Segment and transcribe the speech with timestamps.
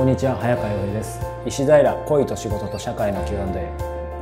[0.00, 1.20] こんにちは早川洋平です。
[1.44, 3.36] 石平恋と仕事と社会の Q&A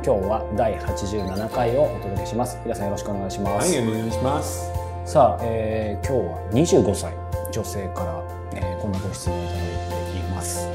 [0.03, 2.59] 今日は第87回をお届けします。
[2.65, 4.69] 皆さんよろしくお願いします、はい、お願いします。
[5.05, 7.13] さあ、えー今日は25歳
[7.53, 8.21] 女性から、
[8.55, 10.67] えーこんなご質問をいただいています。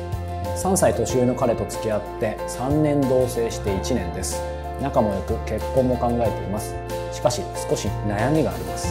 [0.57, 4.43] 3歳年上の彼と付き合って3年同棲して1年です。
[4.81, 6.75] 仲も良く結婚も考えています。
[7.12, 8.89] しかし少し悩みがあります、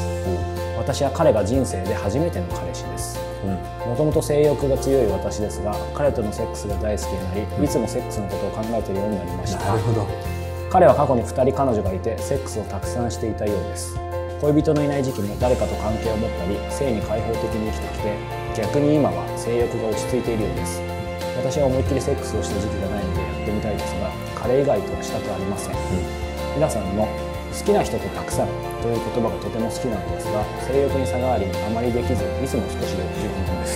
[0.78, 9.66] 私は彼が人生で初めての彼氏ですもともと性欲が強い私ですが彼とのセックスが大好きになりいつもセックスのことを考えているようになりました。
[9.66, 10.08] なるほど。
[10.70, 14.00] 彼は過去に2人彼女がいてセックスをたくさんしていたようです。
[14.42, 18.18] 恋人のいない時期も誰かと関係を持ったり性に開放的に生きてきて
[18.62, 20.82] 逆に今は性欲が落ち着いているようです。
[21.38, 25.76] 私は思いっきりセックスをした時期がないのでやってみたいですが彼以外とはしたくありません、
[26.56, 27.08] 皆さんの
[27.54, 28.48] 好きな人とたくさん
[28.82, 33.68] という言葉がとても好きなのですが性欲に差がありあまりできずいつも少しで十分で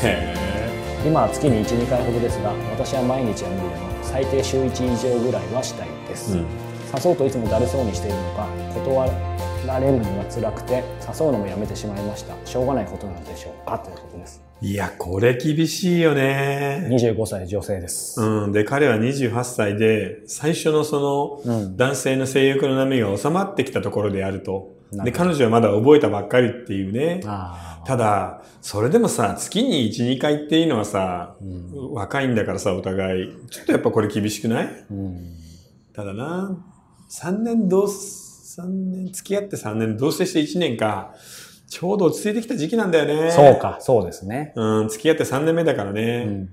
[1.06, 6.46] 今は月に12回ほどですが私は毎日は無理でも最低週1以上ぐらいはしたいです、うん。
[6.92, 8.48] 誘うといつもだるそうにしているのか
[8.84, 9.08] 断
[9.66, 13.80] られるのが辛くて誘うのもやめてしまいましたしょうがないことなのでしょうか？
[13.80, 16.88] ということですいや、これ厳しいよね。
[16.90, 18.52] 25歳女性です、うん。
[18.52, 24.76] で、彼は28歳で、最初のその、うん男性の性欲の波が収まってきたところであると。
[24.92, 27.22] で、彼女はまだ覚えたばっかりっていうね。
[27.28, 31.36] あただ、それでもさ、月に1、2回っていうのはさ、
[31.92, 33.36] 若いんだからさ、お互い。
[33.52, 34.66] ちょっとやっぱこれ厳しくない？
[34.66, 35.36] あ、うん、
[35.94, 36.58] ただな、
[37.12, 37.88] 3年同、
[38.58, 41.14] 三年、付き合って3年、同棲して1年か、
[41.68, 43.30] ちょうど落ち着いてきた時期なんだよね。
[43.32, 43.56] そう。
[43.58, 46.26] かそうですね、うん、付き合って3年目だからね。
[46.28, 46.50] うん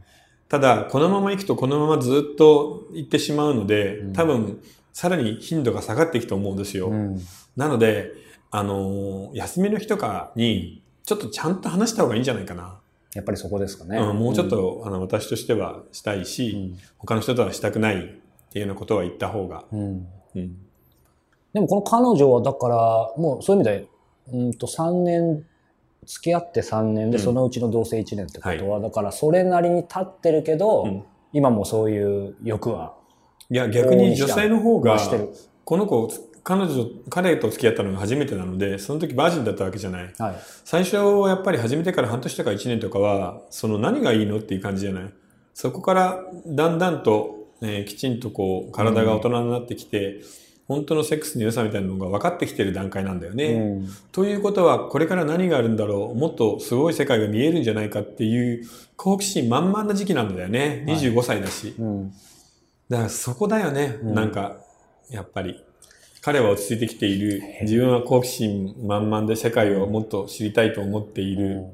[0.47, 4.61] ただ、このまま行くとこのままずっと行ってしまうので、うん多分、
[4.93, 6.91] さらに頻度が下がっていくと思うんですよ。
[6.91, 7.19] うん
[7.57, 8.13] なので、
[8.51, 12.79] あのー休みの日とかに、ちょっとちゃんと話した方がいいんじゃないかな。
[13.15, 17.99] やっぱりそこですかね、うん、もうちょっと、あの、私としてはしたいし、うん他の人とはしたくないっ
[18.51, 19.65] ていうようなことは言った方が。
[19.73, 20.07] うん
[20.37, 20.57] うん。
[21.55, 22.77] でもこの彼女はだから
[23.17, 23.89] もうそういう意味で
[24.33, 25.45] うんと3年
[26.07, 27.25] 付き合って3年でうん。
[27.25, 31.05] そのうちの同棲1年ってことは、だからそれなりに経ってるけど、うん。
[31.33, 32.95] 今もそういう欲は
[33.51, 34.99] いや、逆に女性の方が、
[35.65, 36.09] この子、
[36.45, 40.13] 彼女、彼と付き合ったのが初めてなので、その時バージンだったわけじゃない。
[40.19, 40.35] はい。
[40.65, 45.13] 最初はやっぱり始めてから半年とか1年とかは、その何がいいのっていう感じじゃない。
[45.55, 50.21] そこからだんだんと、えーきちんとこう、体が大人になってきて、
[50.67, 53.45] 本当のセックスの良さみたいなのが分かってきてる段階なんだよね。
[53.53, 58.65] うんということは、これから何があるんだろう、もっとすごい世界が見えるんじゃないかっていう
[58.97, 60.85] 好奇心満々な時期なんだよね。
[60.87, 61.75] はい25歳だし。
[61.79, 62.13] うん
[62.89, 64.59] だからそこだよね、うんなんか、
[65.11, 65.63] やっぱり。
[66.21, 67.43] 彼は落ち着いてきている。
[67.63, 71.65] 自分は好奇心満々で世界をもっと知りたいと思っている。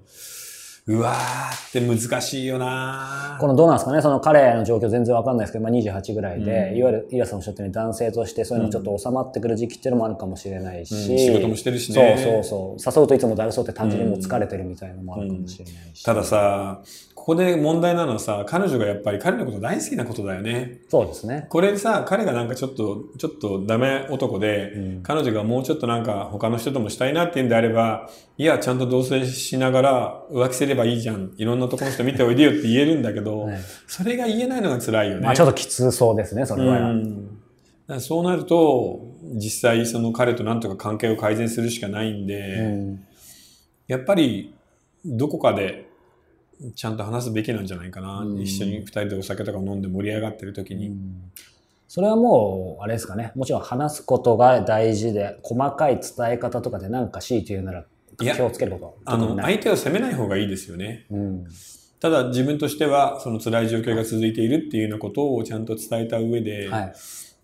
[0.86, 3.36] うわーって難しいよな。
[3.40, 4.02] このどうなんですかね？
[4.02, 6.78] その彼の状況全然わかんないですけど、まあ、28ぐらいで、うん。
[6.78, 12.16] いわゆるイラさんおっしゃったように男性としてそういうのちょっと収まってくる時期っていうのもあるかもしれないし、うん仕事もしてるしね。
[12.16, 13.00] そうそうそう。
[13.00, 16.82] 誘うといつもだるそうって単純にもう疲れてるみたいなのもあるかもしれないし、たださ、
[17.14, 20.78] ここで問題なのはさ、彼女がやっぱり彼のこと大好きなことだよね。
[20.88, 21.46] そうですね。
[21.50, 25.02] これさ、彼がなんかちょっと、ちょっとダメ男で、うん。
[25.02, 28.08] 彼女がもうちょっとなんか他の人ともしたいなって言うんであれば、
[28.38, 31.32] いや、ちゃんと同棲しながら浮気すればいいじゃん。
[31.36, 35.22] いろんなところの人見ておいでよって言えるんだけど、はいそれが言えないのが辛いよね。
[35.22, 39.00] まあちょっときつそうですねそれは、うそうなると、
[39.34, 43.06] 実際その彼となんとか関係を改善するしかないんで、うん
[43.88, 44.54] やっぱり
[45.04, 45.88] どこかで
[46.76, 48.20] ちゃんと話すべきなんじゃないかな。
[48.20, 50.96] うん一緒に二人でお酒とか飲んで盛り上がってる時に。
[51.90, 53.32] それはもう、あれですかね。
[53.34, 57.84] もちろん話すことが大事で、細かい伝え方とかで何か強いて言うなら、
[58.20, 59.36] いや気をつけることはあの。
[59.42, 61.06] 相手を責めない方がいいですよね。
[61.10, 61.44] うん。
[62.00, 66.92] ただ自分としてはその辛い状況が続いているっていうようなことをちゃんと伝えた上で、はい。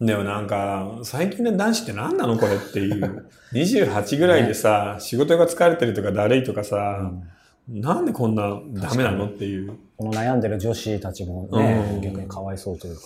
[0.00, 3.28] でもなんか、最近の男子って何なのこれっていう。
[3.54, 7.12] 28ぐらいでさ、仕事が疲れてるとかだるいとかさ、
[7.68, 9.72] なんでこんなダメなのっていう。
[9.96, 13.02] この悩んでる女子たちもね、うん逆にかわいそうというか。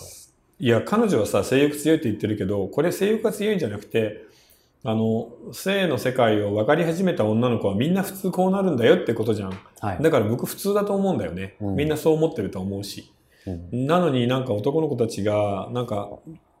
[0.59, 4.25] いや、彼女はさ、性欲強いって言ってるけど、これ性欲が強いんじゃなくて、
[4.83, 9.59] あの、性の世界を分かり始めた女の子はみんな普通こうなるんだよってことじゃん。
[9.79, 10.01] はい。
[10.01, 11.55] だから僕普通だと思うんだよね。
[11.61, 13.11] うんみんなそう思ってると思うし。
[13.45, 16.09] うんなのになんか男の子たちが、なんか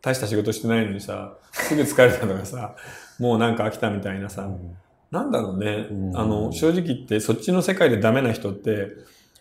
[0.01, 2.75] 大した仕事してないのにさ、すぐ疲れたとかさ、
[3.19, 4.49] もうなんか飽きたみたいなさ、
[5.11, 8.87] なんだろうね、うんあの、正直言ってそっちの世界でダメな人って、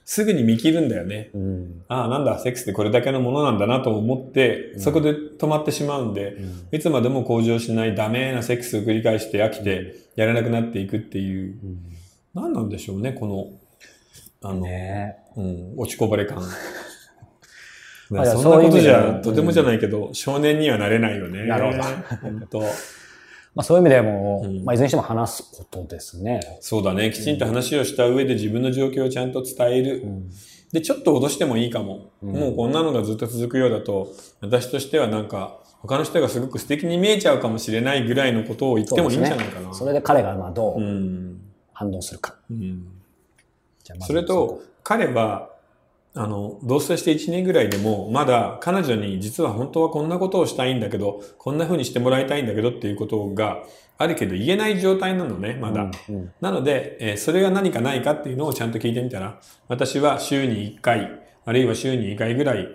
[0.04, 1.30] すぐに見切るんだよね。
[1.34, 1.84] うん。
[1.88, 11.58] ああ、なんだ、セックスってこれだけのものなんだなと思って、そこで止まってしまうんで、うんいつまでも向上しないダメなセックスを繰り返して飽きて、やらなくなっていくっていう、
[12.34, 16.42] 何なんでしょうね、この、あの、ねうん、落ちこぼれ感。
[18.10, 18.24] そんな
[18.60, 21.44] ことじゃ、とてもじゃないけど、少年にはなれないよね。
[21.44, 21.82] なるほど
[22.22, 22.62] 本当。
[23.54, 26.40] まあ、そういう意味でも、うんまあ、いずれにしても話すことですね。
[26.60, 27.10] そうだね。
[27.10, 30.02] きちんと話をした上で自分の状況をちゃんと伝える。
[30.02, 30.30] うん
[30.72, 32.12] で、ちょっと脅してもいいかも。
[32.22, 39.74] うんもうこんなのがずっと続くようだと、私としてはなんか、他の人がすごく素敵に見えちゃうかもしれないぐらいのことを言ってもいいんじゃないかな。
[39.74, 40.80] それで彼がまあどう。
[40.80, 41.40] うん
[41.72, 42.36] 反応するか。
[42.50, 42.86] うん。
[44.00, 45.49] それと、彼は、
[46.14, 53.62] あの、同棲して1年ぐらいでも、まだ彼女に実は本当はこんなことをしたいんだけど、こんな風にしてもらいたいんだけどっていうことが
[53.96, 55.90] あるけど言えない状態なのね、まだ。
[56.08, 62.68] うんうんなので、えーそれが何かないかっていうのをちゃんと聞いてみたら、私は週に1回、あるいは週に2回ぐらい、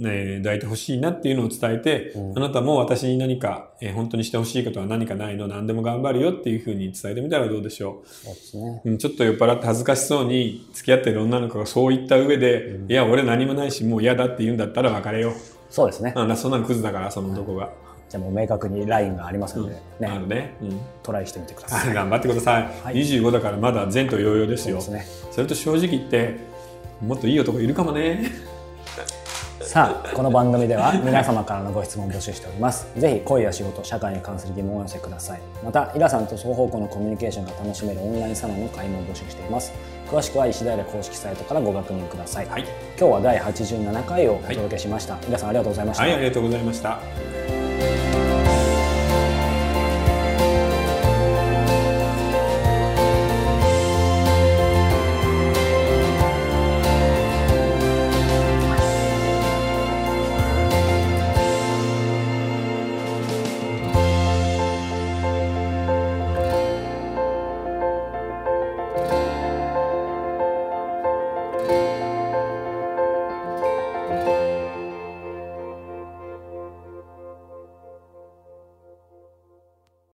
[0.00, 8.82] ね、抱いてほしいなっていうのを伝えて、うんあなたも私に何か、えー本当にしてほしいことは何かないの何でも頑張るよっていうふうに伝えてみたらどうでしょそうですね。
[8.84, 8.90] う。
[8.90, 15.34] うんちょっと酔っ払って恥ずかしそうに付き合ってる女の子がそう言った上で、いや、俺何もないし、もう嫌だって言うんだったら別れよう。
[15.68, 16.12] そうですね。
[16.16, 17.70] あなそんなのクズだから、その男が。
[18.08, 20.56] じゃあもう明確にラインがありますので、あね、のね。
[20.62, 21.92] うんトライしてみてください。
[21.94, 22.62] 頑張ってください。
[22.84, 24.80] はい25だからまだ前途洋々ですよ。
[24.80, 25.04] そね。
[25.30, 26.36] それと正直言って、
[27.00, 28.32] もっといい男いるかもね。
[29.62, 32.88] さあ、この番組では皆様からのご質問を募集しております。
[32.96, 35.40] ぜひ恋や仕事、社会に関する疑問をお寄せください。
[35.62, 39.72] また、イラさんと双方向のコミュニケーションが楽しめるオンラインサロンの会員も募集しています。
[40.08, 42.46] 詳しくは石平公式サイトからご確認ください。
[42.46, 42.62] はい。
[42.62, 45.14] 今日は第87回をお届けしました。
[45.14, 46.02] はい、皆さんありがとうございました。
[46.04, 47.49] はい、ありがとうございました。